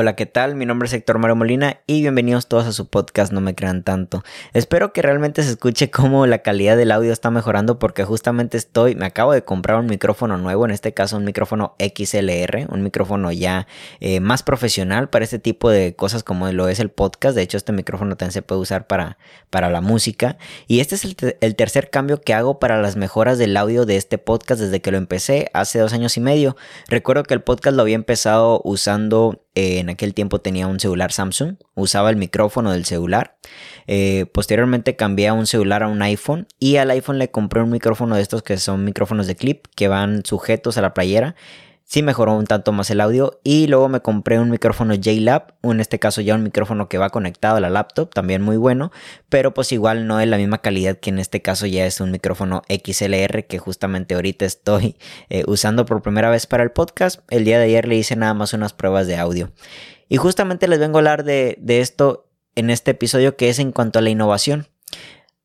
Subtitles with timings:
[0.00, 0.54] Hola, ¿qué tal?
[0.54, 3.82] Mi nombre es Héctor Mario Molina y bienvenidos todos a su podcast No me crean
[3.82, 4.22] tanto.
[4.52, 8.94] Espero que realmente se escuche cómo la calidad del audio está mejorando porque justamente estoy,
[8.94, 13.32] me acabo de comprar un micrófono nuevo, en este caso un micrófono XLR, un micrófono
[13.32, 13.66] ya
[13.98, 17.34] eh, más profesional para este tipo de cosas como lo es el podcast.
[17.34, 19.18] De hecho, este micrófono también se puede usar para,
[19.50, 20.38] para la música.
[20.68, 23.96] Y este es el, el tercer cambio que hago para las mejoras del audio de
[23.96, 26.56] este podcast desde que lo empecé hace dos años y medio.
[26.86, 31.56] Recuerdo que el podcast lo había empezado usando en aquel tiempo tenía un celular Samsung,
[31.74, 33.36] usaba el micrófono del celular.
[33.86, 37.70] Eh, posteriormente cambié a un celular a un iPhone y al iPhone le compré un
[37.70, 41.34] micrófono de estos que son micrófonos de clip que van sujetos a la playera
[41.88, 45.80] sí mejoró un tanto más el audio y luego me compré un micrófono JLab, en
[45.80, 48.92] este caso ya un micrófono que va conectado a la laptop, también muy bueno,
[49.30, 52.10] pero pues igual no es la misma calidad que en este caso ya es un
[52.10, 54.96] micrófono XLR que justamente ahorita estoy
[55.30, 57.20] eh, usando por primera vez para el podcast.
[57.30, 59.50] El día de ayer le hice nada más unas pruebas de audio.
[60.10, 63.72] Y justamente les vengo a hablar de, de esto en este episodio que es en
[63.72, 64.68] cuanto a la innovación.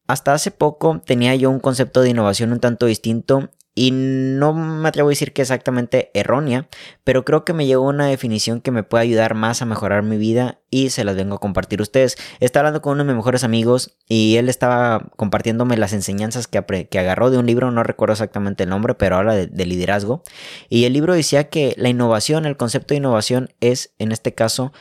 [0.08, 4.88] Hasta hace poco tenía yo un concepto de innovación un tanto distinto y no me
[4.88, 6.68] atrevo a decir que exactamente errónea,
[7.04, 10.18] pero creo que me llegó una definición que me puede ayudar más a mejorar mi
[10.18, 12.18] vida y se las vengo a compartir a ustedes.
[12.40, 16.88] Estaba hablando con uno de mis mejores amigos y él estaba compartiéndome las enseñanzas que,
[16.88, 20.24] que agarró de un libro, no recuerdo exactamente el nombre, pero habla de, liderazgo.
[20.70, 24.72] Y el libro decía que la innovación, el concepto de innovación es, en este caso,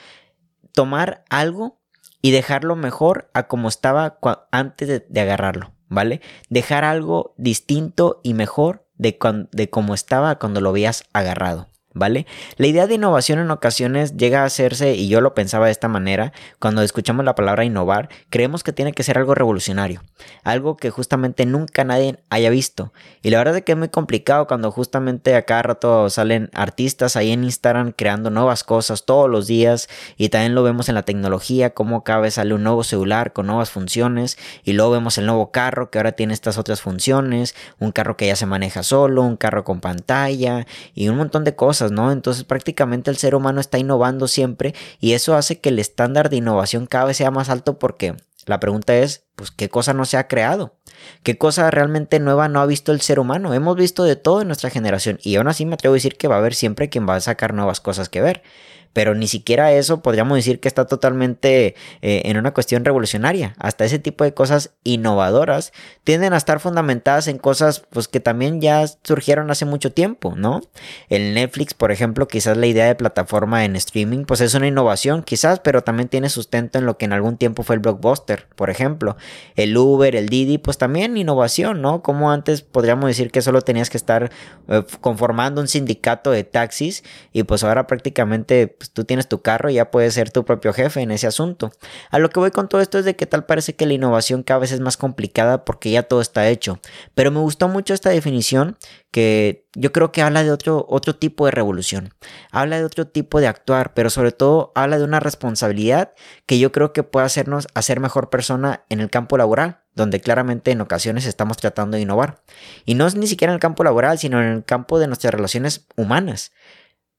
[0.75, 1.81] tomar algo
[2.21, 4.19] y dejarlo mejor a como estaba
[4.51, 5.73] antes de agarrarlo.
[5.93, 6.21] ¿Vale?
[6.49, 9.19] Dejar algo distinto y mejor de,
[9.53, 11.69] de cómo estaba cuando lo habías agarrado.
[11.95, 12.27] ¿Vale?
[12.57, 15.89] La idea de innovación en ocasiones llega a hacerse, y yo lo pensaba de esta
[15.89, 20.03] manera, cuando escuchamos la palabra innovar, creemos que tiene que ser algo revolucionario,
[20.45, 22.93] algo que justamente nunca nadie haya visto.
[23.23, 27.17] Y la verdad es que es muy complicado cuando justamente a cada rato salen artistas
[27.17, 31.03] ahí en Instagram creando nuevas cosas todos los días, y también lo vemos en la
[31.03, 35.27] tecnología, como cada vez sale un nuevo celular con nuevas funciones, y luego vemos el
[35.27, 39.23] nuevo carro que ahora tiene estas otras funciones, un carro que ya se maneja solo,
[39.23, 43.79] un carro con pantalla, y un montón de cosas Entonces prácticamente el ser humano está
[43.79, 47.79] innovando siempre y eso hace que el estándar de innovación cada vez sea más alto
[47.79, 48.17] porque
[48.47, 50.75] la pregunta es, pues, ¿qué cosa no se ha creado?
[51.23, 53.55] ¿Qué cosa realmente nueva no ha visto el ser humano?
[53.55, 56.29] Hemos visto de todo en nuestra generación y aún así me atrevo a decir que
[56.29, 58.43] va a haber siempre quien va a sacar nuevas cosas que ver
[58.93, 63.55] pero ni siquiera eso podríamos decir que está totalmente eh, en una cuestión revolucionaria.
[63.59, 65.73] Hasta ese tipo de cosas innovadoras
[66.05, 70.63] tienden a estar fundamentadas en cosas pues que también ya surgieron hace mucho tiempo, ¿no?
[71.09, 75.23] El Netflix, por ejemplo, quizás la idea de plataforma en streaming pues es una innovación
[75.23, 78.71] quizás, pero también tiene sustento en lo que en algún tiempo fue el blockbuster, por
[78.71, 79.17] ejemplo.
[79.57, 82.03] El Uber, el Didi, pues también innovación, ¿no?
[82.03, 84.31] Como antes podríamos decir que solo tenías que estar
[84.69, 89.71] eh, conformando un sindicato de taxis y pues ahora prácticamente pues, tú tienes tu carro
[89.71, 91.71] y ya puedes ser tu propio jefe en ese asunto.
[92.11, 94.43] A lo que voy con todo esto es de que tal parece que la innovación
[94.43, 96.81] cada vez es más complicada porque ya todo está hecho.
[97.15, 98.77] Pero me gustó mucho esta definición
[99.13, 102.13] que yo creo que habla de otro, otro tipo de revolución,
[102.51, 106.13] habla de otro tipo de actuar, pero sobre todo habla de una responsabilidad
[106.47, 110.71] que yo creo que puede hacernos hacer mejor persona en el campo laboral donde claramente
[110.71, 112.41] en ocasiones estamos tratando de innovar.
[112.87, 115.35] Y no es ni siquiera en el campo laboral, sino en el campo de nuestras
[115.35, 116.51] relaciones humanas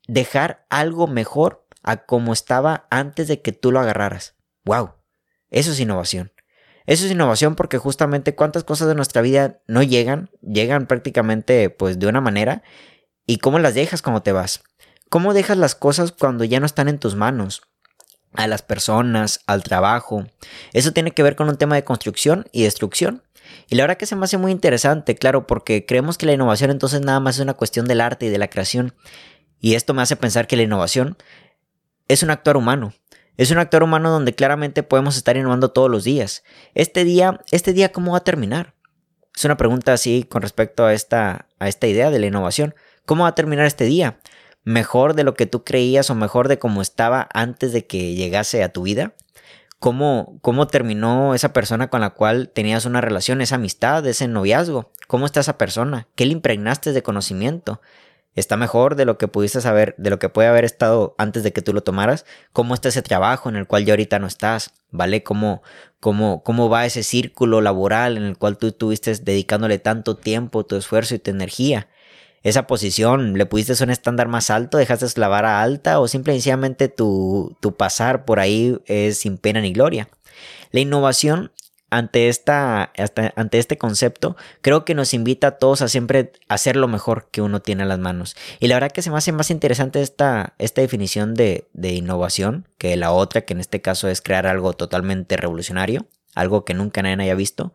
[0.07, 4.35] dejar algo mejor a como estaba antes de que tú lo agarraras.
[4.65, 4.93] ¡Wow!
[5.49, 6.31] Eso es innovación.
[6.85, 11.99] Eso es innovación porque justamente cuántas cosas de nuestra vida no llegan, llegan prácticamente pues
[11.99, 12.63] de una manera
[13.25, 14.63] y cómo las dejas cuando te vas.
[15.09, 17.61] ¿Cómo dejas las cosas cuando ya no están en tus manos?
[18.33, 20.25] A las personas, al trabajo.
[20.73, 23.21] Eso tiene que ver con un tema de construcción y destrucción.
[23.69, 26.71] Y la verdad que se me hace muy interesante, claro, porque creemos que la innovación
[26.71, 28.95] entonces nada más es una cuestión del arte y de la creación.
[29.63, 31.15] Y esto me hace pensar que la innovación
[32.09, 32.91] es un actor humano.
[33.37, 36.43] Es un actor humano donde claramente podemos estar innovando todos los días.
[36.75, 38.73] Este día, este día ¿cómo va a terminar?
[39.33, 42.75] Es una pregunta así con respecto a esta, a esta idea de la innovación.
[43.05, 44.19] ¿Cómo va a terminar este día?
[44.65, 48.63] ¿Mejor de lo que tú creías o mejor de cómo estaba antes de que llegase
[48.63, 49.13] a tu vida?
[49.79, 54.91] ¿Cómo, ¿Cómo terminó esa persona con la cual tenías una relación, esa amistad, ese noviazgo?
[55.07, 56.09] ¿Cómo está esa persona?
[56.15, 57.79] ¿Qué le impregnaste de conocimiento?
[58.35, 61.53] Está mejor de lo que pudiste saber, de lo que puede haber estado antes de
[61.53, 64.71] que tú lo tomaras, cómo está ese trabajo en el cual ya ahorita no estás,
[64.91, 65.23] ¿vale?
[65.23, 65.61] Cómo,
[65.99, 70.75] cómo, cómo va ese círculo laboral en el cual tú estuviste dedicándole tanto tiempo, tu
[70.75, 71.87] esfuerzo y tu energía.
[72.41, 74.77] Esa posición, ¿le pudiste un estándar más alto?
[74.77, 75.99] ¿Dejaste la vara alta?
[76.01, 80.09] ¿O simplemente tu, tu pasar por ahí es sin pena ni gloria?
[80.71, 81.51] La innovación
[81.93, 82.91] ante, esta,
[83.35, 87.41] ante este concepto, creo que nos invita a todos a siempre hacer lo mejor que
[87.41, 88.35] uno tiene a las manos.
[88.59, 92.67] Y la verdad que se me hace más interesante esta, esta definición de, de innovación
[92.79, 97.03] que la otra, que en este caso es crear algo totalmente revolucionario, algo que nunca
[97.03, 97.73] nadie haya visto,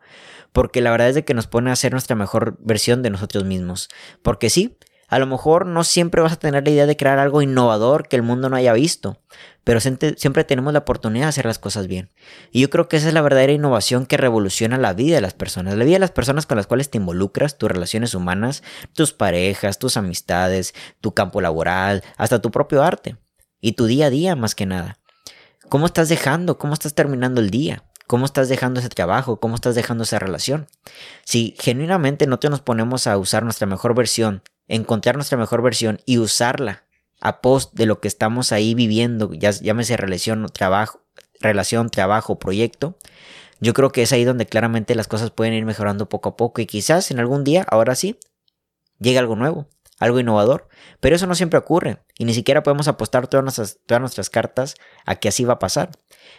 [0.51, 3.45] porque la verdad es de que nos pone a ser nuestra mejor versión de nosotros
[3.45, 3.87] mismos.
[4.21, 4.77] Porque sí,
[5.09, 8.15] a lo mejor no siempre vas a tener la idea de crear algo innovador que
[8.15, 9.19] el mundo no haya visto,
[9.63, 12.11] pero siempre tenemos la oportunidad de hacer las cosas bien.
[12.51, 15.33] Y yo creo que esa es la verdadera innovación que revoluciona la vida de las
[15.33, 18.63] personas, la vida de las personas con las cuales te involucras, tus relaciones humanas,
[18.93, 23.17] tus parejas, tus amistades, tu campo laboral, hasta tu propio arte
[23.59, 24.99] y tu día a día más que nada.
[25.69, 26.57] ¿Cómo estás dejando?
[26.57, 27.83] ¿Cómo estás terminando el día?
[28.07, 29.39] ¿Cómo estás dejando ese trabajo?
[29.39, 30.67] ¿Cómo estás dejando esa relación?
[31.25, 35.99] Si genuinamente no te nos ponemos a usar nuestra mejor versión encontrar nuestra mejor versión
[36.05, 36.85] y usarla
[37.19, 41.01] a post de lo que estamos ahí viviendo, ya llámese relación, trabajo,
[41.41, 42.97] relación, trabajo, proyecto,
[43.59, 46.61] yo creo que es ahí donde claramente las cosas pueden ir mejorando poco a poco
[46.61, 48.17] y quizás en algún día, ahora sí,
[48.99, 49.67] llegue algo nuevo,
[49.99, 50.67] algo innovador,
[50.99, 54.75] pero eso no siempre ocurre y ni siquiera podemos apostar todas nuestras, todas nuestras cartas
[55.05, 55.91] a que así va a pasar.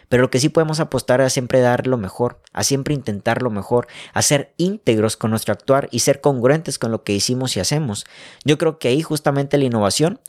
[0.09, 3.49] Pero lo que sí podemos apostar es siempre dar lo mejor, a siempre intentar lo
[3.49, 7.59] mejor, a ser íntegros con nuestro actuar y ser congruentes con lo que hicimos y
[7.59, 8.05] hacemos.
[8.43, 10.19] Yo creo que ahí justamente la innovación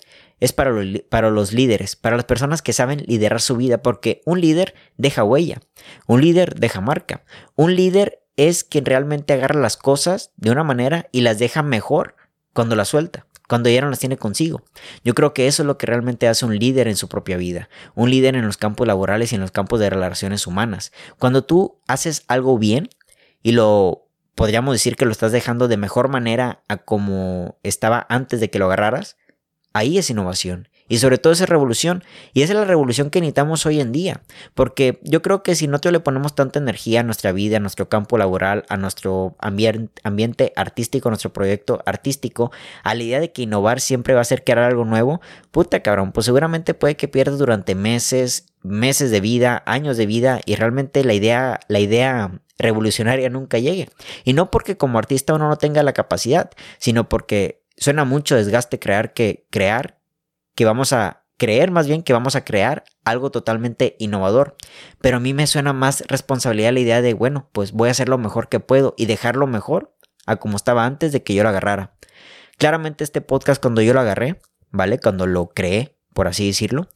[0.40, 0.75] es para,
[1.08, 5.25] para los líderes, para las personas que saben liderar su vida, porque un líder deja
[5.25, 5.61] huella,
[6.06, 7.25] un líder deja marca,
[7.55, 12.17] un líder es quien realmente agarra las cosas de una manera y las deja mejor
[12.53, 14.63] cuando las suelta cuando ya no las tiene consigo.
[15.05, 17.69] Yo creo que eso es lo que realmente hace un líder en su propia vida,
[17.95, 20.91] un líder en los campos laborales y en los campos de relaciones humanas.
[21.19, 22.89] Cuando tú haces algo bien
[23.43, 28.41] y lo podríamos decir que lo estás dejando de mejor manera a como estaba antes
[28.41, 29.19] de que lo agarraras,
[29.75, 30.69] ahí es innovación.
[30.88, 32.05] Y sobre todo esa revolución.
[32.32, 34.23] Y esa es la revolución que necesitamos hoy en día.
[34.55, 37.61] Porque yo creo que si no te le ponemos tanta energía a nuestra vida, a
[37.61, 42.52] nuestro campo laboral, a nuestro ambiente artístico, a nuestro proyecto artístico,
[42.82, 45.20] a la idea de que innovar siempre va a ser crear algo nuevo,
[45.50, 50.40] puta cabrón, pues seguramente puede que pierdas durante meses, meses de vida, años de vida
[50.44, 53.88] y realmente la idea, la idea revolucionaria nunca llegue.
[54.25, 58.79] Y no porque como artista uno no tenga la capacidad, sino porque suena mucho desgaste
[58.79, 59.99] crear que crear
[60.55, 64.57] que vamos a creer más bien que vamos a crear algo totalmente innovador.
[65.01, 68.09] Pero a mí me suena más responsabilidad la idea de, bueno, pues voy a hacer
[68.09, 69.93] lo mejor que puedo y dejarlo mejor
[70.25, 71.97] a como estaba antes de que yo lo agarrara.
[72.59, 74.41] Claramente este podcast cuando yo lo agarré,
[74.71, 75.01] ¿vale?
[75.01, 76.89] Cuando lo creé, por así decirlo,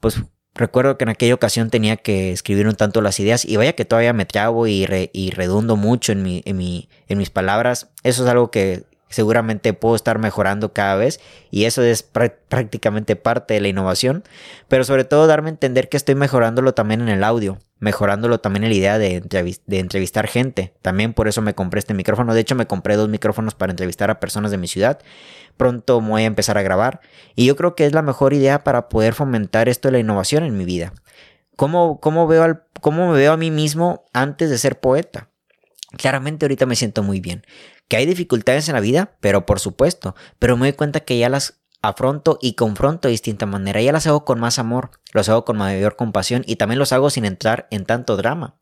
[0.00, 0.20] pues
[0.52, 3.84] recuerdo que en aquella ocasión tenía que escribir un tanto las ideas y vaya que
[3.84, 7.92] todavía me trabo y, y redundo mucho en, mi, en mis palabras.
[8.02, 11.20] Eso es algo que seguramente puedo estar mejorando cada vez
[11.50, 14.24] y eso es prácticamente parte de la innovación,
[14.68, 18.64] pero sobre todo darme a entender que estoy mejorándolo también en el audio, mejorándolo también
[18.64, 19.22] en la idea de,
[19.68, 20.74] entrevistar gente.
[20.82, 24.10] También por eso me compré este micrófono, de hecho me compré dos micrófonos para entrevistar
[24.10, 24.98] a personas de mi ciudad.
[25.56, 27.00] Pronto voy a empezar a grabar
[27.36, 30.42] y yo creo que es la mejor idea para poder fomentar esto de la innovación
[30.42, 30.92] en mi vida.
[31.56, 35.28] ¿Cómo, cómo, veo, cómo me veo a mí mismo antes de ser poeta?
[35.96, 37.44] Claramente ahorita me siento muy bien.
[37.88, 41.28] Que hay dificultades en la vida, pero por supuesto, pero me doy cuenta que ya
[41.28, 45.44] las afronto y confronto de distinta manera, ya las hago con más amor, los hago
[45.44, 48.56] con mayor compasión y también los hago sin entrar en tanto drama.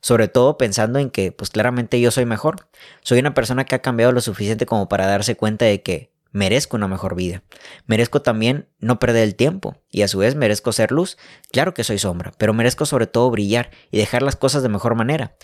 [0.00, 2.68] Sobre todo pensando en que, pues claramente yo soy mejor.
[3.02, 6.76] Soy una persona que ha cambiado lo suficiente como para darse cuenta de que merezco
[6.76, 7.42] una mejor vida.
[7.86, 11.16] Merezco también no perder el tiempo y a su vez merezco ser luz.
[11.52, 14.94] Claro que soy sombra, pero merezco sobre todo brillar y dejar las cosas de mejor
[14.94, 15.36] manera.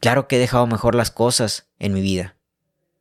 [0.00, 2.36] Claro que he dejado mejor las cosas en mi vida.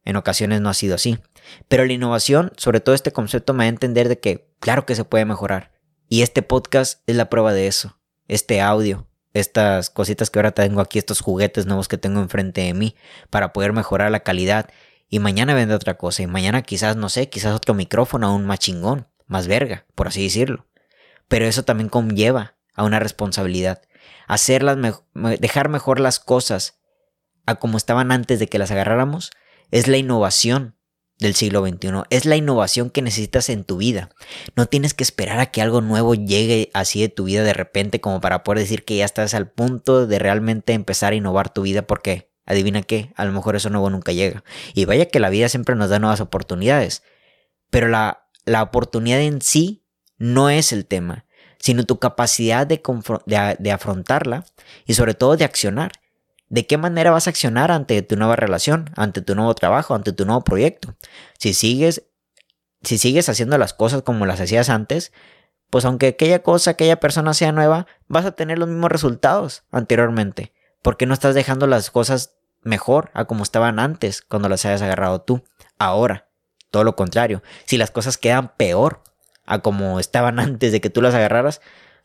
[0.06, 1.20] En ocasiones no ha sido así.
[1.68, 4.96] Pero la innovación, sobre todo este concepto, me da a entender de que claro que
[4.96, 5.72] se puede mejorar.
[6.10, 8.00] Y este podcast es la prueba de eso.
[8.28, 12.74] Este audio, estas cositas que ahora tengo aquí, estos juguetes nuevos que tengo enfrente de
[12.74, 12.96] mí,
[13.30, 14.70] para poder mejorar la calidad.
[15.10, 16.24] Y mañana vendrá otra cosa.
[16.24, 20.24] Y mañana quizás, no sé, quizás otro micrófono aún más chingón, más verga, por así
[20.24, 20.68] decirlo.
[21.28, 23.82] Pero eso también conlleva a una responsabilidad.
[24.28, 24.78] Hacerlas
[25.40, 26.80] dejar mejor las cosas
[27.46, 29.32] a como estaban antes de que las agarráramos,
[29.72, 30.76] es la innovación
[31.20, 32.04] del siglo XXI.
[32.10, 34.10] Es la innovación que necesitas en tu vida.
[34.56, 38.02] No tienes que esperar a que algo nuevo llegue así de tu vida de repente
[38.02, 41.64] como para poder decir que ya estás al punto de realmente empezar a innovar tu
[41.64, 44.44] vida porque, adivina qué, a lo mejor eso nuevo nunca llega.
[44.74, 47.04] Y vaya que la vida siempre nos da nuevas oportunidades.
[47.70, 49.86] Pero la, la oportunidad en sí
[50.18, 51.26] no es el tema,
[51.58, 52.82] sino tu capacidad de,
[53.60, 54.46] de afrontarla
[54.86, 55.94] y sobre todo de accionar.
[56.54, 60.14] ¿De qué manera vas a accionar ante tu nueva relación, ante tu nuevo trabajo, ante
[60.14, 60.96] tu nuevo proyecto?
[61.40, 62.04] Si sigues,
[62.84, 65.14] si sigues haciendo las cosas como las hacías antes,
[65.72, 70.54] pues aunque aquella cosa, aquella persona sea nueva, vas a tener los mismos resultados anteriormente.
[70.84, 74.84] ¿Por qué no estás dejando las cosas mejor a como estaban antes cuando las hayas
[74.84, 75.44] agarrado tú?
[75.80, 76.30] Ahora,
[76.70, 77.42] todo lo contrario.
[77.66, 79.02] Si las cosas quedan peor
[79.48, 81.62] a como estaban antes de que tú las agarraras,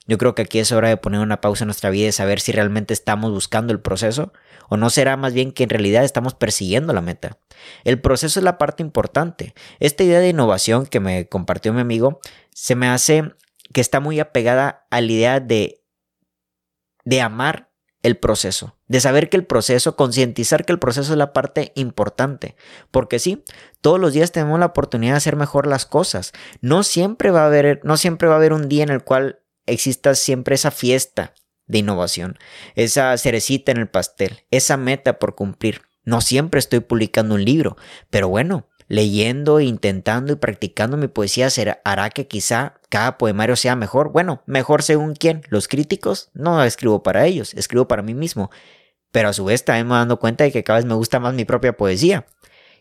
[0.08, 2.40] yo creo que aquí es hora de poner una pausa en nuestra vida y saber
[2.40, 4.32] si realmente estamos buscando el proceso
[4.70, 7.38] o no será más bien que en realidad estamos persiguiendo la meta.
[7.84, 9.54] El proceso es la parte importante.
[9.80, 12.20] Esta idea de innovación que me compartió mi amigo
[12.54, 13.34] se me hace
[13.72, 15.84] que está muy apegada a la idea de,
[17.04, 17.68] de amar
[18.02, 22.56] el proceso, de saber que el proceso, concientizar que el proceso es la parte importante,
[22.90, 23.44] porque sí,
[23.82, 26.32] todos los días tenemos la oportunidad de hacer mejor las cosas.
[26.62, 29.40] No siempre va a haber, no siempre va a haber un día en el cual
[29.68, 31.34] exista siempre esa fiesta
[31.66, 32.38] de innovación,
[32.74, 35.82] esa cerecita en el pastel, esa meta por cumplir.
[36.04, 37.76] No siempre estoy publicando un libro,
[38.10, 41.48] pero bueno, leyendo, intentando y practicando mi poesía
[41.84, 44.10] hará que quizá cada poemario sea mejor.
[44.10, 45.42] Bueno, mejor según quién.
[45.48, 48.50] Los críticos no escribo para ellos, escribo para mí mismo.
[49.12, 51.34] Pero a su vez también me dando cuenta de que cada vez me gusta más
[51.34, 52.26] mi propia poesía.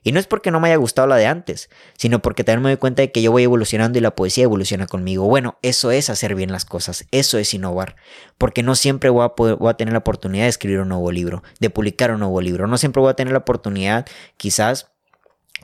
[0.07, 2.69] Y no es porque no me haya gustado la de antes, sino porque también me
[2.69, 5.27] doy cuenta de que yo voy evolucionando y la poesía evoluciona conmigo.
[5.27, 7.97] Bueno, eso es hacer bien las cosas, eso es innovar,
[8.37, 11.43] porque no siempre voy a, voy a tener la oportunidad de escribir un nuevo libro,
[11.59, 14.93] de publicar un nuevo libro, no siempre voy a tener la oportunidad quizás,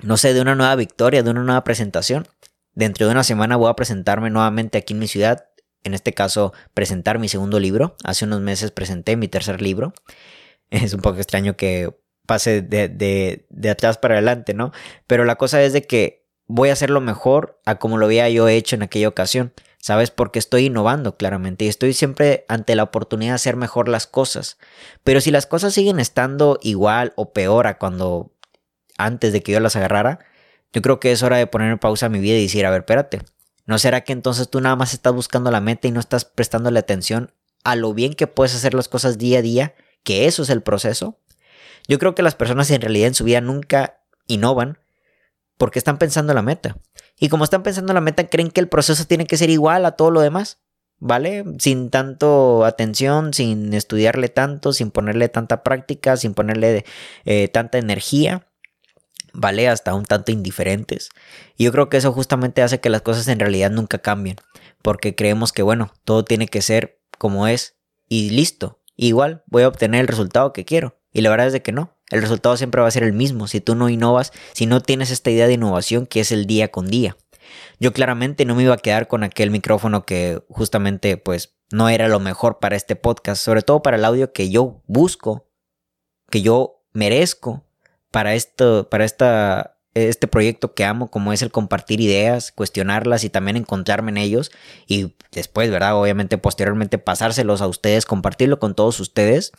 [0.01, 2.27] no sé, de una nueva victoria, de una nueva presentación.
[2.73, 5.45] Dentro de una semana voy a presentarme nuevamente aquí en mi ciudad,
[5.85, 7.95] en este caso presentar mi segundo libro.
[8.03, 9.93] Hace unos meses presenté mi tercer libro.
[10.69, 11.93] Es un poco extraño que
[12.25, 12.89] pase de,
[13.49, 14.71] de, atrás para adelante, ¿no?
[15.07, 18.47] Pero la cosa es de que voy a hacerlo mejor a como lo había yo
[18.47, 20.11] hecho en aquella ocasión, ¿sabes?
[20.11, 24.57] Porque estoy innovando claramente y estoy siempre ante la oportunidad de hacer mejor las cosas.
[25.03, 28.33] Pero si las cosas siguen estando igual o peor a cuando
[28.97, 30.19] antes de que yo las agarrara,
[30.71, 32.81] yo creo que es hora de poner en pausa mi vida y decir, a ver,
[32.81, 33.21] espérate,
[33.65, 36.79] ¿no será que entonces tú nada más estás buscando la meta y no estás prestándole
[36.79, 37.31] atención
[37.63, 39.75] a lo bien que puedes hacer las cosas día a día?
[40.03, 41.19] Que eso es el proceso.
[41.87, 44.77] Yo creo que las personas en realidad en su vida nunca innovan
[45.57, 46.77] porque están pensando en la meta.
[47.19, 49.85] Y como están pensando en la meta, creen que el proceso tiene que ser igual
[49.85, 50.59] a todo lo demás,
[50.99, 51.43] ¿vale?
[51.59, 56.85] Sin tanto atención, sin estudiarle tanto, sin ponerle tanta práctica, sin ponerle
[57.25, 58.47] eh, tanta energía,
[59.33, 59.69] ¿vale?
[59.69, 61.09] Hasta un tanto indiferentes.
[61.57, 64.37] Y yo creo que eso justamente hace que las cosas en realidad nunca cambien,
[64.81, 67.75] porque creemos que, bueno, todo tiene que ser como es
[68.07, 68.81] y listo.
[68.95, 70.99] Igual voy a obtener el resultado que quiero.
[71.13, 71.95] Y la verdad es de que no.
[72.09, 75.11] El resultado siempre va a ser el mismo si tú no innovas, si no tienes
[75.11, 77.15] esta idea de innovación que es el día con día.
[77.79, 82.07] Yo claramente no me iba a quedar con aquel micrófono que justamente pues no era
[82.07, 85.49] lo mejor para este podcast, sobre todo para el audio que yo busco,
[86.29, 87.65] que yo merezco
[88.11, 93.29] para esto, para esta, este proyecto que amo, como es el compartir ideas, cuestionarlas y
[93.29, 94.51] también encontrarme en ellos
[94.87, 95.99] y después, ¿verdad?
[95.99, 99.51] Obviamente posteriormente pasárselos a ustedes, compartirlo con todos ustedes.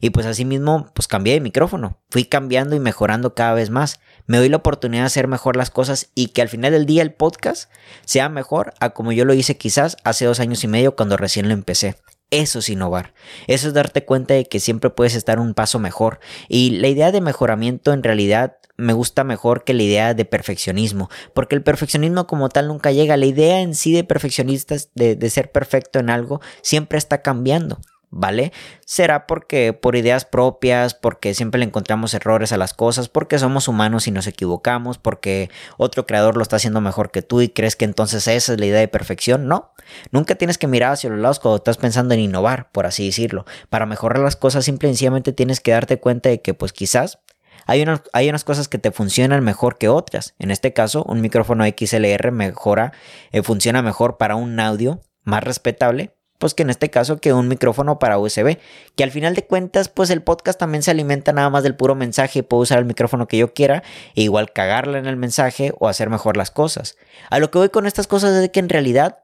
[0.00, 1.98] Y pues así mismo, pues cambié de micrófono.
[2.10, 4.00] Fui cambiando y mejorando cada vez más.
[4.26, 7.02] Me doy la oportunidad de hacer mejor las cosas y que al final del día
[7.02, 7.70] el podcast
[8.04, 11.48] sea mejor a como yo lo hice quizás hace dos años y medio cuando recién
[11.48, 11.96] lo empecé.
[12.30, 13.12] Eso es innovar.
[13.48, 16.20] Eso es darte cuenta de que siempre puedes estar un paso mejor.
[16.48, 21.10] Y la idea de mejoramiento en realidad me gusta mejor que la idea de perfeccionismo.
[21.34, 23.16] Porque el perfeccionismo como tal nunca llega.
[23.16, 27.80] La idea en sí de perfeccionistas, de ser perfecto en algo, siempre está cambiando.
[28.10, 28.52] ¿Vale?
[28.84, 33.68] Será porque por ideas propias, porque siempre le encontramos errores a las cosas, porque somos
[33.68, 37.76] humanos y nos equivocamos, porque otro creador lo está haciendo mejor que tú y crees
[37.76, 39.46] que entonces esa es la idea de perfección.
[39.46, 39.72] No,
[40.10, 43.44] nunca tienes que mirar hacia los lados cuando estás pensando en innovar, por así decirlo.
[43.68, 47.20] Para mejorar las cosas simple y sencillamente tienes que darte cuenta de que pues quizás
[47.66, 50.34] hay, hay, unas cosas que te funcionan mejor que otras.
[50.40, 52.92] En este caso, un micrófono XLR mejora,
[53.30, 57.46] eh, funciona mejor para un audio más respetable pues que en este caso que un
[57.46, 58.56] micrófono para USB,
[58.96, 61.94] que al final de cuentas pues el podcast también se alimenta nada más del puro
[61.94, 63.84] mensaje y puedo usar el micrófono que yo quiera
[64.16, 66.96] e igual cagarla en el mensaje o hacer mejor las cosas.
[67.28, 69.18] A lo que voy con estas cosas es que en realidad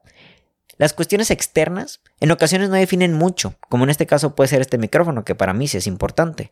[0.77, 4.77] las cuestiones externas en ocasiones no definen mucho, como en este caso puede ser este
[4.77, 6.51] micrófono que para mí sí es importante,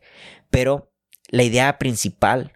[0.50, 0.90] pero
[1.28, 2.54] la idea principal,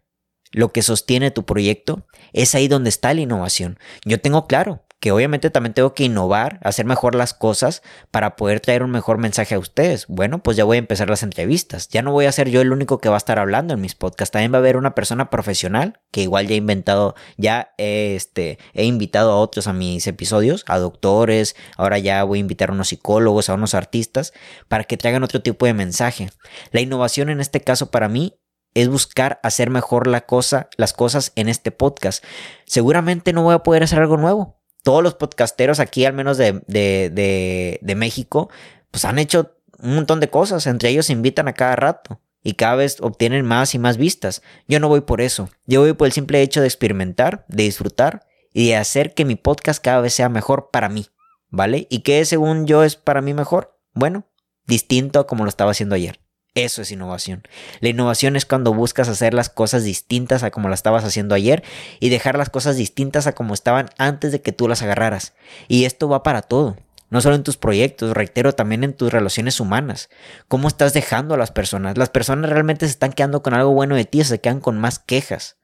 [0.51, 3.79] lo que sostiene tu proyecto, es ahí donde está la innovación.
[4.05, 8.61] Yo tengo claro, que obviamente también tengo que innovar, hacer mejor las cosas para poder
[8.61, 10.07] traer un mejor mensaje a ustedes.
[10.09, 11.89] Bueno, pues ya voy a empezar las entrevistas.
[11.89, 13.95] Ya no voy a ser yo el único que va a estar hablando en mis
[13.95, 14.33] podcasts.
[14.33, 18.59] También va a haber una persona profesional que igual ya he inventado, ya he, este,
[18.75, 21.57] he invitado a otros a mis episodios, a doctores.
[21.79, 24.35] Ahora ya voy a invitar a unos psicólogos, a unos artistas,
[24.69, 26.29] para que traigan otro tipo de mensaje.
[26.73, 28.35] La innovación en este caso para mí
[28.75, 32.23] es buscar hacer mejor la cosa, las cosas en este podcast.
[32.67, 36.63] Seguramente no voy a poder hacer algo nuevo, todos los podcasteros aquí, al menos de,
[36.67, 38.51] de, de, México,
[38.91, 42.55] pues han hecho un montón de cosas, entre ellos se invitan a cada rato y
[42.55, 44.43] cada vez obtienen más y más vistas.
[44.67, 48.27] Yo no voy por eso, yo voy por el simple hecho de experimentar, de disfrutar
[48.53, 51.07] y de hacer que mi podcast cada vez sea mejor para mí,
[51.49, 51.87] ¿vale?
[51.91, 53.79] ¿Y qué según yo es para mí mejor?
[53.93, 54.27] Bueno,
[54.67, 56.21] distinto a como lo estaba haciendo ayer.
[56.55, 57.43] Eso es innovación.
[57.81, 61.63] La innovación es cuando buscas hacer las cosas distintas a como las estabas haciendo ayer
[62.01, 65.35] y dejar las cosas distintas a como estaban antes de que tú las agarraras.
[65.69, 66.77] Y esto va para todo.
[67.09, 70.11] No solo en tus proyectos, reitero, también en tus relaciones humanas.
[70.49, 71.97] ¿Cómo estás dejando a las personas?
[71.97, 74.79] Las personas realmente se están quedando con algo bueno de ti o se quedan con
[74.79, 75.57] más quejas.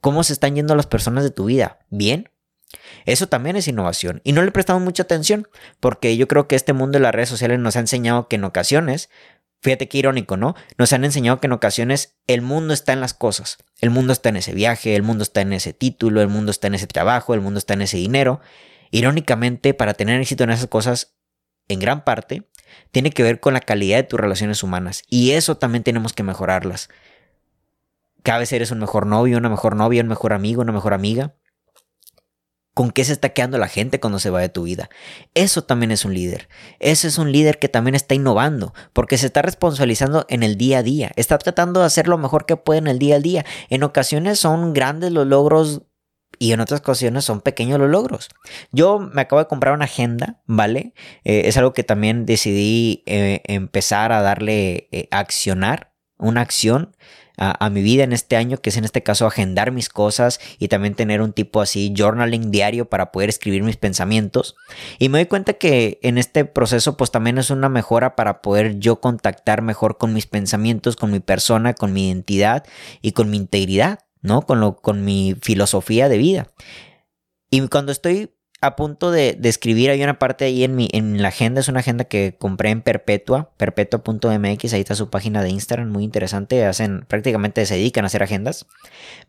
[0.00, 1.78] ¿Cómo se están yendo las personas de tu vida?
[1.90, 2.30] ¿Bien?
[3.04, 4.20] Eso también es innovación.
[4.24, 5.48] Y no le prestamos mucha atención,
[5.80, 8.44] porque yo creo que este mundo de las redes sociales nos ha enseñado que en
[8.44, 9.10] ocasiones,
[9.60, 10.54] fíjate qué irónico, ¿no?
[10.78, 13.58] Nos han enseñado que en ocasiones el mundo está en las cosas.
[13.80, 16.66] El mundo está en ese viaje, el mundo está en ese título, el mundo está
[16.66, 18.40] en ese trabajo, el mundo está en ese dinero.
[18.90, 21.14] Irónicamente, para tener éxito en esas cosas,
[21.68, 22.48] en gran parte,
[22.90, 25.02] tiene que ver con la calidad de tus relaciones humanas.
[25.08, 26.88] Y eso también tenemos que mejorarlas.
[28.22, 31.34] Cada vez eres un mejor novio, una mejor novia, un mejor amigo, una mejor amiga.
[32.72, 34.90] ¿Con qué se está quedando la gente cuando se va de tu vida?
[35.34, 36.48] Eso también es un líder.
[36.78, 40.78] Ese es un líder que también está innovando, porque se está responsabilizando en el día
[40.78, 41.10] a día.
[41.16, 43.44] Está tratando de hacer lo mejor que puede en el día a día.
[43.70, 45.82] En ocasiones son grandes los logros
[46.38, 48.30] y en otras ocasiones son pequeños los logros.
[48.72, 50.94] Yo me acabo de comprar una agenda, ¿vale?
[51.24, 56.96] Eh, es algo que también decidí eh, empezar a darle eh, accionar, una acción
[57.40, 60.68] a, mi vida en este año, que es en este caso agendar mis cosas y
[60.68, 64.56] también tener un tipo así journaling diario para poder escribir mis pensamientos.
[64.98, 68.78] Y me doy cuenta que en este proceso pues también es una mejora para poder
[68.78, 72.64] yo contactar mejor con mis pensamientos, con mi persona, con mi identidad
[73.00, 74.00] y con mi integridad.
[74.22, 74.42] ¿no?
[74.42, 76.52] Con, lo, con mi filosofía de vida.
[77.50, 78.30] Y cuando estoy
[78.62, 81.80] a punto de, escribir, hay una parte ahí en, mi, en la agenda, es una
[81.80, 87.06] agenda que compré en Perpetua, perpetua.mx, ahí está su página de Instagram, muy interesante, hacen,
[87.08, 88.66] prácticamente se dedican a hacer agendas.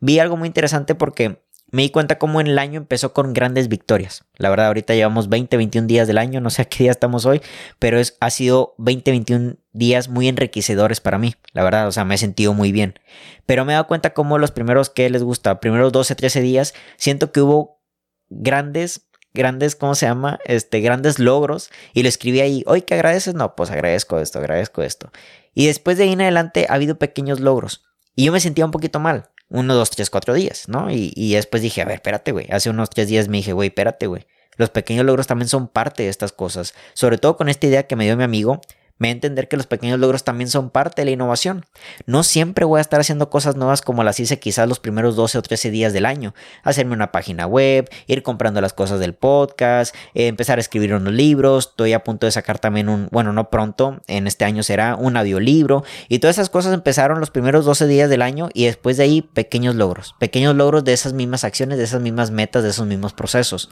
[0.00, 4.24] Vi algo muy interesante porque me di cuenta cómo el año empezó con grandes victorias.
[4.36, 7.24] La verdad, ahorita llevamos 20, 21 días del año, no sé a qué día estamos
[7.24, 7.40] hoy,
[7.78, 11.34] pero es, ha sido 20, 21 días muy enriquecedores para mí.
[11.54, 12.98] La verdad, o sea, me he sentido muy bien.
[13.46, 16.74] Pero me he dado cuenta cómo los primeros que les gusta, primeros 12, 13 días,
[16.98, 17.80] siento que hubo
[18.28, 20.38] grandes grandes, ¿cómo se llama?
[20.44, 21.70] Este, grandes logros.
[21.92, 23.34] Y lo escribí ahí, hoy ¿qué agradeces?
[23.34, 25.10] No, pues agradezco esto, agradezco esto.
[25.54, 27.84] Y después de ahí en adelante ha habido pequeños logros.
[28.14, 30.90] Y yo me sentía un poquito mal uno, dos, tres, cuatro días, ¿no?
[30.90, 32.46] Y, y después dije, a ver, espérate, güey.
[32.50, 34.26] Hace unos tres días me dije, güey, espérate, güey.
[34.56, 36.74] Los pequeños logros también son parte de estas cosas.
[36.94, 38.62] Sobre todo con esta idea que me dio mi amigo
[39.02, 41.66] me a entender que los pequeños logros también son parte de la innovación.
[42.06, 45.38] No siempre voy a estar haciendo cosas nuevas como las hice quizás los primeros 12
[45.38, 46.34] o 13 días del año.
[46.62, 51.12] Hacerme una página web, ir comprando las cosas del podcast, eh, empezar a escribir unos
[51.12, 51.70] libros.
[51.70, 55.16] Estoy a punto de sacar también un, bueno, no pronto, en este año será un
[55.16, 55.82] audiolibro.
[56.08, 59.22] Y todas esas cosas empezaron los primeros 12 días del año y después de ahí
[59.22, 60.14] pequeños logros.
[60.20, 63.68] Pequeños logros de esas mismas acciones, de esas mismas metas, de esos mismos procesos.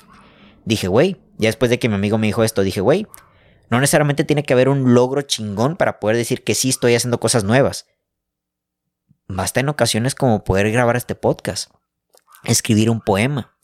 [0.65, 3.07] Dije, güey, ya después de que mi amigo me dijo esto, dije, güey,
[3.71, 7.21] no necesariamente tiene que haber un logro chingón para poder decir que sí estoy haciendo
[7.21, 7.87] cosas nuevas.
[9.29, 11.71] Basta en ocasiones como poder grabar este podcast,
[12.43, 13.57] escribir un poema,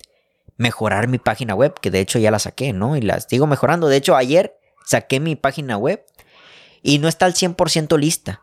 [0.57, 2.97] mejorar mi página web, que de hecho ya la saqué, ¿no?
[2.97, 3.89] Y la sigo mejorando.
[3.89, 6.07] De hecho, ayer saqué mi página web
[6.83, 8.43] y no está al 100% lista.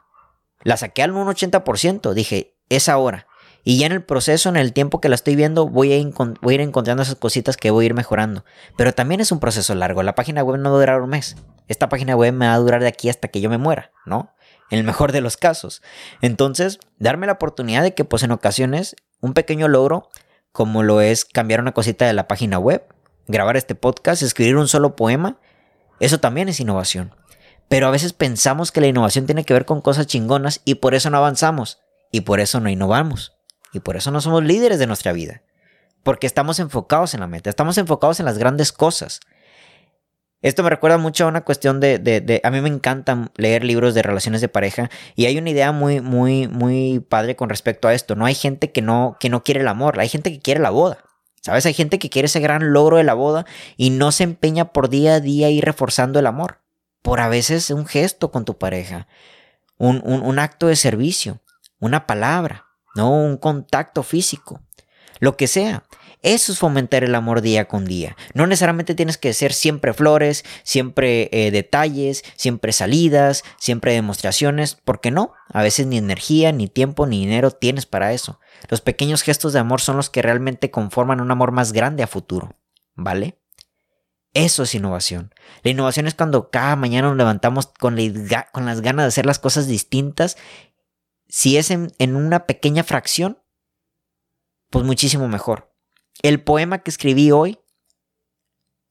[0.63, 2.13] La saqué al 80%.
[2.13, 3.27] Dije, es ahora.
[3.63, 6.61] Y ya en el proceso, en el tiempo que la estoy viendo, voy a, ir
[6.61, 8.43] encontrando esas cositas que voy a ir mejorando.
[8.77, 10.03] Pero también es un proceso largo.
[10.03, 11.37] La página web no va a durar un mes.
[11.69, 14.33] Esta página web me va a durar de aquí hasta que yo me muera, ¿no?
[14.69, 15.81] En el mejor de los casos.
[16.21, 20.09] Entonces, darme la oportunidad de que, pues en ocasiones, un pequeño logro,
[20.51, 22.83] como lo es cambiar una cosita de la página web,
[23.27, 25.37] grabar este podcast, escribir un solo poema,
[26.01, 27.15] eso también es innovación.
[27.69, 30.95] Pero a veces pensamos que la innovación tiene que ver con cosas chingonas y por
[30.95, 31.79] eso no avanzamos
[32.11, 33.32] y por eso no innovamos.
[33.73, 35.41] Y por eso no somos líderes de nuestra vida.
[36.03, 39.19] Porque estamos enfocados en la meta, estamos enfocados en las grandes cosas.
[40.43, 43.93] Esto me recuerda mucho a una cuestión de, de, a mí me encanta leer libros
[43.93, 47.93] de relaciones de pareja y hay una idea muy, muy, muy padre con respecto a
[47.93, 48.15] esto.
[48.15, 50.69] No hay gente que no, que no quiere el amor, hay gente que quiere la
[50.69, 50.97] boda.
[51.41, 51.65] ¿Sabes?
[51.65, 54.89] Hay gente que quiere ese gran logro de la boda y no se empeña por
[54.89, 56.59] día a día ir reforzando el amor.
[57.01, 59.07] Por a veces un gesto con tu pareja,
[59.77, 61.41] un, un acto de servicio,
[61.79, 64.61] una palabra, no un contacto físico,
[65.19, 65.83] lo que sea.
[66.23, 68.15] Eso es fomentar el amor día con día.
[68.33, 75.11] No necesariamente tienes que ser siempre flores, siempre eh, detalles, siempre salidas, siempre demostraciones, porque
[75.11, 78.39] no, a veces ni energía, ni tiempo, ni dinero tienes para eso.
[78.69, 82.07] Los pequeños gestos de amor son los que realmente conforman un amor más grande a
[82.07, 82.55] futuro,
[82.95, 83.37] ¿vale?
[84.33, 85.33] Eso es innovación.
[85.61, 87.97] La innovación es cuando cada mañana nos levantamos con,
[88.51, 90.37] con las ganas de hacer las cosas distintas.
[91.33, 93.39] Si es en, en una pequeña fracción,
[94.69, 95.73] pues muchísimo mejor.
[96.21, 97.57] El poema que escribí hoy,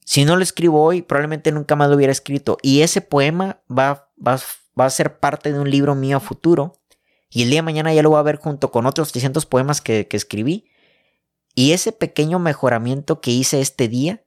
[0.05, 2.59] si no lo escribo hoy, probablemente nunca más lo hubiera escrito.
[2.61, 4.41] Y ese poema va, va,
[4.79, 6.83] va a ser parte de un libro mío a futuro.
[7.31, 9.81] Y el día de mañana ya lo voy a ver junto con otros 300 poemas
[9.81, 10.69] que, que escribí.
[11.55, 14.27] Y ese pequeño mejoramiento que hice este día,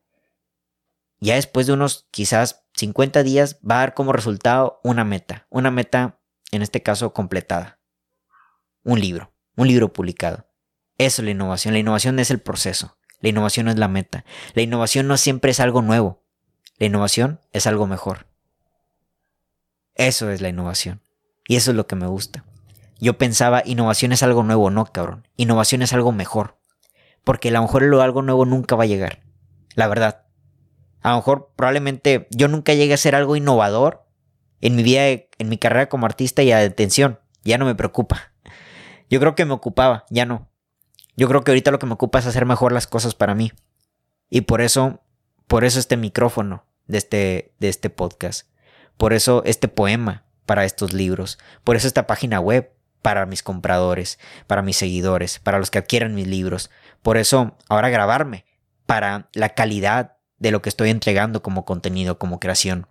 [1.19, 5.47] ya después de unos quizás 50 días, va a dar como resultado una meta.
[5.49, 6.21] Una meta,
[6.53, 7.81] en este caso, completada.
[8.85, 9.33] Un libro.
[9.55, 10.45] Un libro publicado.
[10.99, 11.73] Eso es la innovación.
[11.73, 12.97] La innovación es el proceso.
[13.19, 14.25] La innovación no es la meta.
[14.53, 16.23] La innovación no siempre es algo nuevo.
[16.77, 18.27] La innovación es algo mejor.
[19.95, 21.01] Eso es la innovación.
[21.47, 22.45] Y eso es lo que me gusta.
[22.99, 25.27] Yo pensaba, innovación es algo nuevo, no, cabrón.
[25.35, 26.59] Innovación es algo mejor.
[27.23, 29.23] Porque a lo mejor lo algo nuevo nunca va a llegar.
[29.73, 30.27] La verdad.
[31.01, 34.05] A lo mejor probablemente yo nunca llegue a ser algo innovador
[34.61, 37.19] en mi vida, en mi carrera como artista y atención.
[37.43, 38.34] Ya no me preocupa.
[39.09, 40.49] Yo creo que me ocupaba, ya no.
[41.15, 43.51] Yo creo que ahorita lo que me ocupa es hacer mejor las cosas para mí.
[44.29, 45.01] Y por eso,
[45.47, 48.47] por eso este micrófono de este, de este podcast.
[48.97, 51.37] Por eso este poema para estos libros.
[51.63, 56.15] Por eso esta página web para mis compradores, para mis seguidores, para los que adquieran
[56.15, 56.71] mis libros.
[57.01, 58.45] Por eso ahora grabarme
[58.85, 62.87] para la calidad de lo que estoy entregando como contenido, como creación.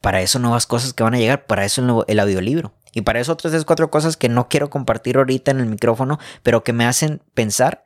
[0.00, 2.74] Para eso nuevas cosas que van a llegar, para eso el audiolibro.
[2.94, 6.18] Y para eso otras tres, cuatro cosas que no quiero compartir ahorita en el micrófono,
[6.42, 7.84] pero que me hacen pensar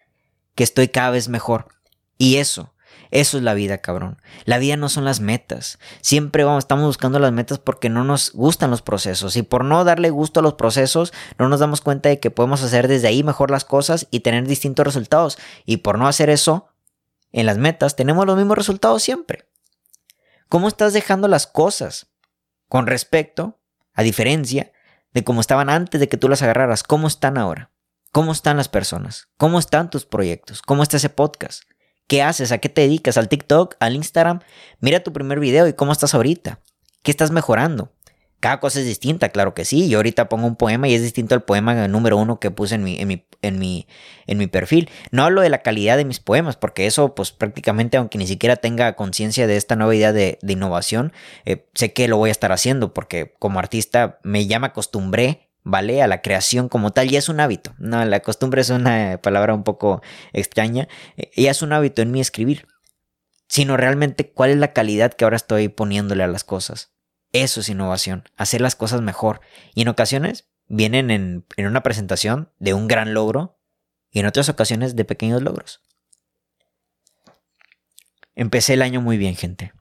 [0.55, 1.69] que estoy cada vez mejor.
[2.19, 2.75] Y eso,
[3.11, 4.21] eso es la vida, cabrón.
[4.45, 5.79] La vida no son las metas.
[6.03, 9.37] Siempre vamos, estamos buscando las metas porque no nos gustan los procesos.
[9.37, 12.63] Y por no darle gusto a los procesos, no nos damos cuenta de que podemos
[12.63, 15.39] hacer desde ahí mejor las cosas y tener distintos resultados.
[15.65, 16.69] Y por no hacer eso,
[17.33, 19.49] en las metas tenemos los mismos resultados siempre.
[20.49, 22.09] ¿Cómo estás dejando las cosas?
[22.69, 23.59] Con respecto,
[23.95, 24.73] a diferencia
[25.13, 27.71] de cómo estaban antes de que tú las agarraras, ¿cómo están ahora?
[28.13, 29.29] ¿Cómo están las personas?
[29.37, 30.63] ¿Cómo están tus proyectos?
[30.63, 31.65] ¿Cómo está ese podcast?
[32.07, 32.53] ¿Qué haces?
[32.53, 33.19] ¿A qué te dedicas?
[33.19, 33.77] ¿Al TikTok?
[33.81, 34.41] ¿Al Instagram?
[34.81, 36.61] Mira tu primer video y cómo estás ahorita.
[37.03, 37.93] ¿Qué estás mejorando?
[38.41, 39.89] Cada cosa es distinta, claro que sí.
[39.89, 42.85] Yo ahorita pongo un poema y es distinto al poema número uno que puse en
[42.85, 43.89] mi, en mi, en mi,
[44.29, 44.89] en mi perfil.
[45.11, 48.55] No hablo de la calidad de mis poemas, porque eso, pues prácticamente, aunque ni siquiera
[48.55, 51.13] tenga conciencia de esta nueva idea de, innovación,
[51.47, 55.49] eh, sé que lo voy a estar haciendo, porque como artista me ya me acostumbré,
[55.65, 56.01] ¿vale?
[56.01, 57.75] A la creación como tal, ya es un hábito.
[57.79, 60.01] No, la costumbre es una palabra un poco
[60.33, 60.87] extraña.
[61.37, 62.67] Ya es un hábito en mí escribir.
[63.49, 66.93] Sino realmente cuál es la calidad que ahora estoy poniéndole a las cosas.
[67.33, 69.41] Eso es innovación, hacer las cosas mejor.
[69.75, 73.59] Y en ocasiones vienen en, una presentación de un gran logro
[74.11, 75.83] y en otras ocasiones de pequeños logros.
[78.35, 79.73] Empecé el año muy bien, gente.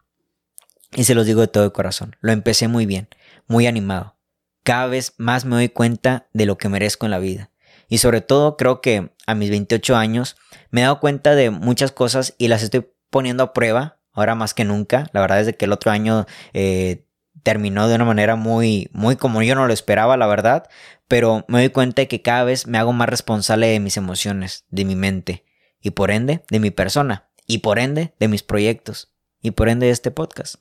[0.91, 2.15] Y se los digo de todo corazón.
[2.21, 3.07] Lo empecé muy bien,
[3.45, 4.17] muy animado.
[4.63, 7.51] Cada vez más me doy cuenta de lo que merezco en la vida.
[7.87, 10.35] Y sobre todo creo que a mis 28 años
[10.71, 14.53] me he dado cuenta de muchas cosas y las estoy poniendo a prueba ahora más
[14.53, 15.09] que nunca.
[15.13, 17.06] La verdad es que el otro año eh,
[17.43, 20.69] terminó de una manera muy, muy como yo no lo esperaba, la verdad,
[21.07, 24.65] pero me doy cuenta de que cada vez me hago más responsable de mis emociones,
[24.69, 25.45] de mi mente,
[25.81, 29.85] y por ende de mi persona, y por ende de mis proyectos, y por ende
[29.85, 30.55] de este podcast.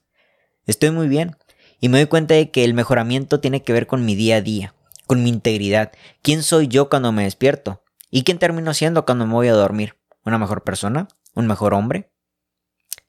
[0.66, 1.36] Estoy muy bien,
[1.80, 4.40] y me doy cuenta de que el mejoramiento tiene que ver con mi día a
[4.40, 4.74] día,
[5.06, 9.32] con mi integridad, quién soy yo cuando me despierto, y quién termino siendo cuando me
[9.32, 12.10] voy a dormir, una mejor persona, un mejor hombre.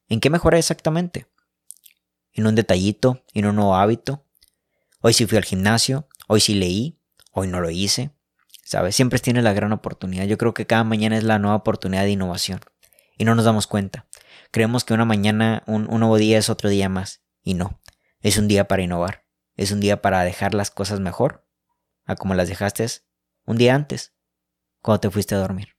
[0.09, 1.27] ¿En qué mejora exactamente?
[2.37, 4.25] En un detallito, en un nuevo hábito.
[5.01, 8.11] Hoy sí fui al gimnasio, hoy sí leí, hoy no lo hice.
[8.63, 8.95] ¿Sabes?
[8.95, 10.25] Siempre tienes la gran oportunidad.
[10.25, 12.59] Yo creo que cada mañana es la nueva oportunidad de innovación.
[13.17, 14.07] Y no nos damos cuenta.
[14.51, 17.21] Creemos que una mañana, un, un nuevo día es otro día más.
[17.41, 17.81] Y no.
[18.21, 19.25] Es un día para innovar.
[19.55, 21.47] Es un día para dejar las cosas mejor
[22.05, 22.85] a como las dejaste
[23.45, 24.13] un día antes,
[24.81, 25.75] cuando te fuiste a dormir.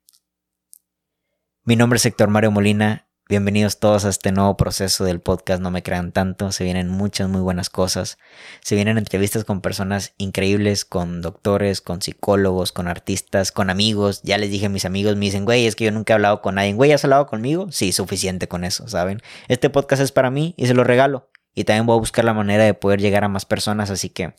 [1.63, 5.71] Mi nombre es Héctor Mario Molina Bienvenidos todos a este nuevo proceso del podcast No
[5.71, 6.51] me crean tanto.
[6.51, 8.17] Se vienen muchas muy buenas cosas.
[8.63, 14.23] Se vienen entrevistas con personas increíbles, con doctores, con psicólogos, con artistas, con amigos.
[14.23, 16.41] Ya les dije a mis amigos, me dicen, güey, es que yo nunca he hablado
[16.41, 16.73] con nadie.
[16.73, 17.71] Güey, ¿has hablado conmigo?
[17.71, 19.21] Sí, suficiente con eso, ¿saben?
[19.49, 21.29] Este podcast es para mí y se lo regalo.
[21.55, 23.91] Y también voy a buscar la manera de poder llegar a más personas.
[23.91, 24.37] Así que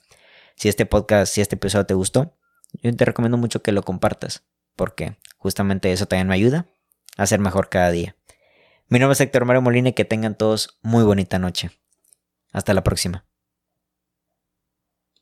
[0.56, 2.36] si este podcast, si este episodio te gustó,
[2.82, 4.42] yo te recomiendo mucho que lo compartas.
[4.76, 6.66] Porque justamente eso también me ayuda
[7.18, 8.16] a ser mejor cada día.
[8.92, 11.70] Mi nombre es Héctor Mario Molina y que tengan todos muy bonita noche.
[12.52, 13.29] Hasta la próxima.